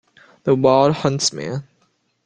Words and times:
The 0.45 0.55
wild 0.55 0.95
huntsman. 0.95 1.67